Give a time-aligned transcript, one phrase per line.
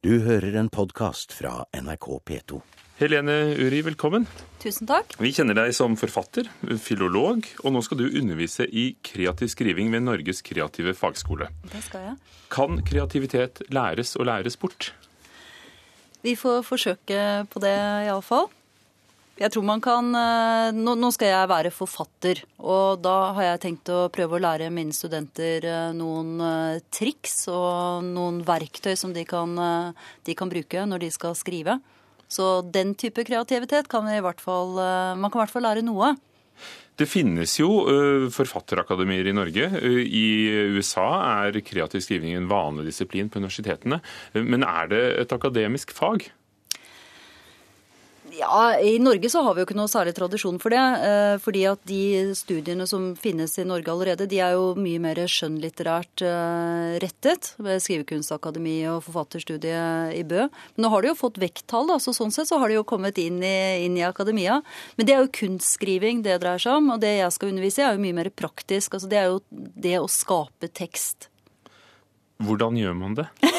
[0.00, 2.58] Du hører en podkast fra NRK P2.
[3.02, 4.22] Helene Uri, velkommen.
[4.62, 5.12] Tusen takk.
[5.20, 6.46] Vi kjenner deg som forfatter,
[6.80, 11.50] filolog, og nå skal du undervise i kreativ skriving ved Norges kreative fagskole.
[11.68, 12.16] Det skal jeg.
[12.48, 14.94] Kan kreativitet læres og læres bort?
[16.24, 17.20] Vi får forsøke
[17.52, 17.76] på det,
[18.08, 18.48] iallfall.
[19.40, 23.88] Jeg tror man kan eh, nå, skal jeg være forfatter, og da har jeg tenkt
[23.88, 29.24] å prøve å lære mine studenter eh, noen eh, triks og noen verktøy som de
[29.24, 29.56] kan,
[30.28, 31.78] de kan bruke når de skal skrive.
[32.30, 34.76] Så den type kreativitet kan vi i hvert fall
[35.18, 36.12] Man kan i hvert fall lære noe.
[37.00, 37.70] Det finnes jo
[38.30, 39.66] forfatterakademier i Norge.
[39.80, 40.26] I
[40.76, 41.08] USA
[41.40, 43.98] er kreativ skriving en vanlig disiplin på universitetene.
[44.36, 46.28] Men er det et akademisk fag?
[48.38, 50.80] Ja, I Norge så har vi jo ikke noe særlig tradisjon for det.
[51.06, 55.18] Eh, fordi at de studiene som finnes i Norge allerede, de er jo mye mer
[55.30, 57.52] skjønnlitterært eh, rettet.
[57.58, 60.46] Ved Skrivekunstakademi og forfatterstudiet i Bø.
[60.76, 63.18] Men nå har de jo fått vekttall, så sånn sett så har de jo kommet
[63.22, 64.60] inn i, inn i akademia.
[64.98, 66.94] Men det er jo kunstskriving det dreier seg om.
[66.94, 68.94] Og det jeg skal undervise i er jo mye mer praktisk.
[68.94, 71.29] Altså det er jo det å skape tekst.
[72.40, 73.28] Hvordan gjør man det?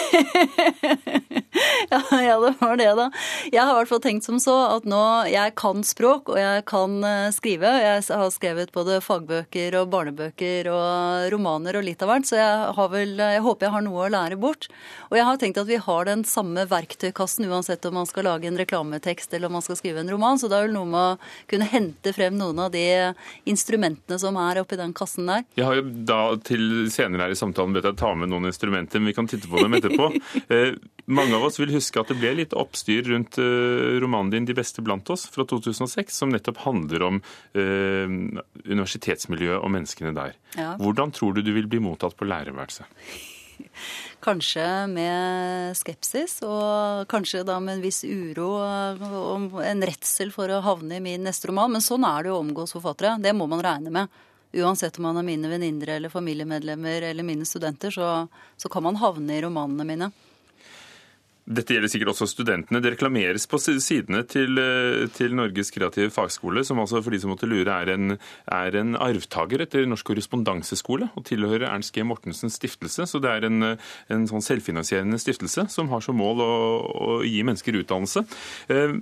[1.92, 3.08] ja, ja, det var det, da.
[3.52, 5.02] Jeg har i hvert fall tenkt som så at nå
[5.32, 7.70] jeg kan språk, og jeg kan eh, skrive.
[7.84, 12.72] Jeg har skrevet både fagbøker og barnebøker og romaner og litt av hvert, så jeg,
[12.78, 14.68] har vel, jeg håper jeg har noe å lære bort.
[15.12, 18.50] Og jeg har tenkt at vi har den samme verktøykassen uansett om man skal lage
[18.50, 21.02] en reklametekst eller om man skal skrive en roman, så det er vel noe med
[21.14, 21.20] å
[21.52, 22.86] kunne hente frem noen av de
[23.50, 25.46] instrumentene som er oppi den kassen der.
[25.60, 28.71] Jeg har jo da til senere her i samtalen bedt deg ta med noen instrumenter
[28.72, 30.12] instrumenter, men vi kan titte på dem etterpå.
[30.52, 30.74] Eh,
[31.06, 34.54] mange av oss vil huske at det ble litt oppstyr rundt eh, romanen din 'De
[34.54, 37.22] beste blant oss' fra 2006, som nettopp handler om
[37.56, 38.08] eh,
[38.66, 40.36] universitetsmiljøet og menneskene der.
[40.58, 40.76] Ja.
[40.80, 42.88] Hvordan tror du du vil bli mottatt på lærerværelset?
[44.26, 50.62] Kanskje med skepsis, og kanskje da med en viss uro og en redsel for å
[50.66, 51.72] havne i min neste roman.
[51.72, 53.18] Men sånn er det å omgås forfattere.
[53.22, 54.22] Det må man regne med
[54.54, 59.00] uansett om man er mine venninner eller familiemedlemmer eller mine studenter, så, så kan man
[59.02, 60.12] havne i romanene mine.
[61.52, 62.80] Dette gjelder sikkert også studentene.
[62.84, 67.32] Det reklameres på sidene til, eh, til, Norges kreative fagskole, som altså for de som
[67.34, 72.06] måtte lure er en, er en arvtaker etter Norsk korrespondanseskole og tilhører Ernst G.
[72.06, 73.08] Mortensens stiftelse.
[73.10, 76.54] Så det er en, en sånn selvfinansierende stiftelse som har som mål å,
[76.86, 78.24] å gi mennesker utdannelse.
[78.70, 78.96] Eh,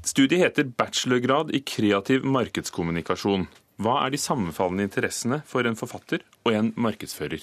[0.00, 3.46] studiet heter bachelorgrad i kreativ markedskommunikasjon.
[3.76, 7.42] Hva er de sammenfallende interessene for en forfatter og en markedsfører?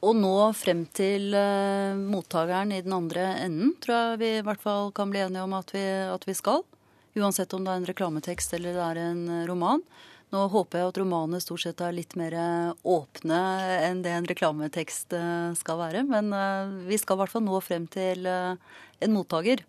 [0.00, 4.62] Å nå frem til uh, mottakeren i den andre enden tror jeg vi i hvert
[4.62, 6.64] fall kan bli enige om at vi, at vi, skal.
[7.20, 9.84] Uansett om det er en reklametekst eller det er en uh, roman.
[10.32, 12.36] Nå håper jeg at romanene stort sett er litt mer
[12.86, 13.38] åpne
[13.82, 15.16] enn det en reklametekst
[15.58, 16.04] skal være.
[16.06, 16.30] Men
[16.86, 19.64] vi skal i hvert fall nå frem til en mottaker.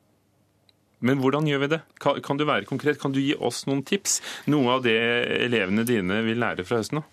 [1.01, 1.81] Men hvordan gjør vi det?
[2.01, 2.99] Kan, du være konkret?
[3.01, 4.19] Kan du gi oss noen tips?
[4.51, 4.99] Noe av det
[5.47, 7.09] elevene dine vil lære fra høsten av?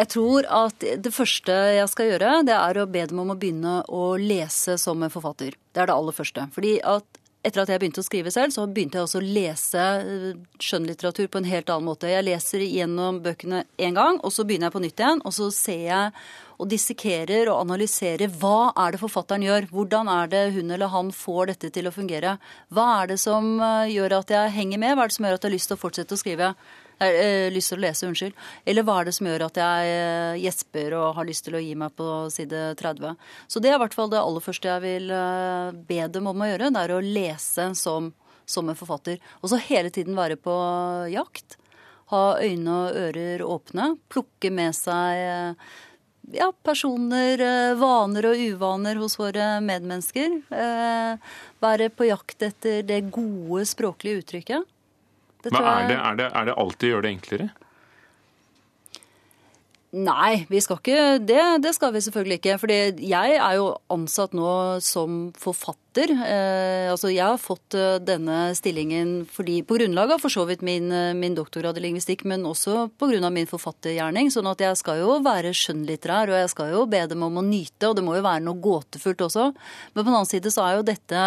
[0.00, 3.38] Jeg tror at det første jeg skal gjøre, det er å be dem om å
[3.38, 5.54] begynne å lese som en forfatter.
[5.70, 6.46] Det er det aller første.
[6.54, 9.82] Fordi at etter at jeg begynte å skrive selv, så begynte jeg også å lese
[9.82, 10.26] eh,
[10.62, 12.10] skjønnlitteratur på en helt annen måte.
[12.10, 15.22] Jeg leser gjennom bøkene én gang, og så begynner jeg på nytt igjen.
[15.26, 16.12] Og så ser jeg
[16.62, 19.66] og dissekerer og analyserer hva er det forfatteren gjør.
[19.72, 22.36] Hvordan er det hun eller han får dette til å fungere.
[22.70, 24.94] Hva er det som eh, gjør at jeg henger med?
[24.94, 26.54] Hva er det som gjør at jeg har lyst til å fortsette å skrive?
[27.02, 28.36] eh, lyst til å lese, unnskyld.
[28.68, 31.62] Eller hva er det som gjør at jeg eh, gjesper og har lyst til å
[31.64, 33.16] gi meg på side 30.
[33.50, 35.14] Så det er i hvert fall det aller første jeg vil
[35.88, 36.70] be dem om å gjøre.
[36.70, 38.12] Det er å lese som,
[38.46, 39.18] som en forfatter.
[39.42, 40.54] Og så hele tiden være på
[41.10, 41.58] jakt.
[42.12, 43.94] Ha øyne og ører åpne.
[44.12, 45.56] Plukke med seg
[46.34, 47.40] ja, personer,
[47.78, 50.38] vaner og uvaner hos våre medmennesker.
[50.50, 51.32] Eh,
[51.62, 54.68] være på jakt etter det gode språklige uttrykket.
[55.44, 57.48] Men er det, er, det, er det alltid gjør det enklere?
[59.92, 61.42] Nei, vi skal ikke det.
[61.60, 62.54] Det skal vi selvfølgelig ikke.
[62.62, 66.08] Fordi jeg er jo ansatt nå som forfatter.
[66.08, 70.64] Eh, altså jeg har fått eh, denne stillingen fordi, på grunnlag av for så vidt
[70.64, 73.28] min, eh, min doktorgrad i lingvistikk, men også pga.
[73.28, 74.32] min forfattergjerning.
[74.32, 77.44] Sånn at jeg skal jo være skjønnlitterær, og jeg skal jo be dem om å
[77.44, 79.52] nyte, og det må jo være noe gåtefullt også.
[79.92, 81.26] Men på den annen side så er jo dette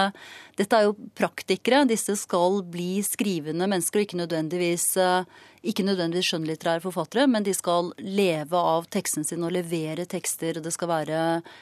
[0.56, 1.84] dette er jo praktikere.
[1.88, 5.26] Disse skal bli skrivende mennesker, og ikke nødvendigvis, eh,
[5.64, 10.62] ikke nødvendigvis skjønnlitterære forfattere, men de skal leve av tekstene sine og levere tekster.
[10.64, 11.22] Det skal være,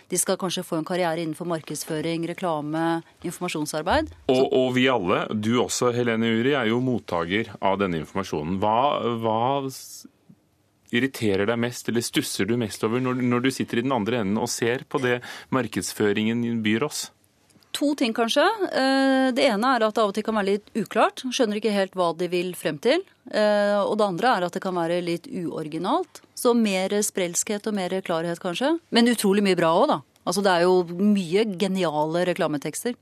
[0.10, 4.14] de skal kanskje få en karriere innenfor markedsføring, reklame, informasjonsarbeid.
[4.34, 8.60] Og, og vi alle, du også Helene Uri, er jo mottaker av denne informasjonen.
[8.64, 8.78] Hva,
[9.24, 9.40] hva
[10.94, 14.22] irriterer deg mest, eller stusser du mest over når, når du sitter i den andre
[14.22, 15.20] enden og ser på det
[15.54, 17.08] markedsføringen byr oss?
[17.74, 18.44] To ting, kanskje.
[18.70, 21.24] Eh, det ene er at det av og til kan være litt uklart.
[21.26, 23.02] Skjønner ikke helt hva de vil frem til.
[23.34, 26.22] Eh, og det andre er at det kan være litt uoriginalt.
[26.38, 28.76] Så mer sprelskhet og mer klarhet, kanskje.
[28.94, 30.00] Men utrolig mye bra òg, da.
[30.24, 32.94] Altså det er jo mye geniale reklametekster.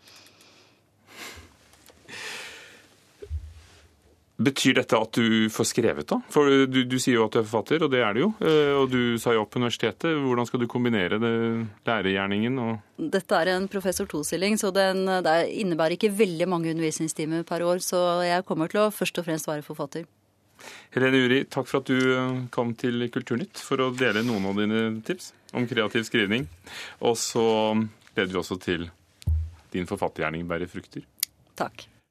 [4.41, 6.17] Betyr dette at du får skrevet, da?
[6.33, 8.29] For du, du, sier jo at du er forfatter, og det er du jo.
[8.41, 10.15] Eh, og du sa jo opp universitetet.
[10.17, 11.33] Hvordan skal du kombinere det,
[11.87, 12.71] lærergjerningen og
[13.01, 17.81] Dette er en professor to-stilling, så den, det innebærer ikke veldig mange undervisningstimer per år.
[17.81, 20.05] Så jeg kommer til å først og fremst være forfatter.
[20.93, 24.59] Helene Uri, takk for at du eh, kom til Kulturnytt for å dele noen av
[24.61, 26.47] dine tips om kreativ skrivning.
[27.05, 27.45] Og så
[28.15, 28.89] leder vi også til
[29.71, 31.05] din forfattergjerning bærer frukter.
[31.59, 31.90] Takk.